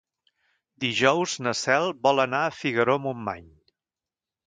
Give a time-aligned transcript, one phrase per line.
[0.85, 3.49] Dijous na Cel vol anar a Figaró-Montmany.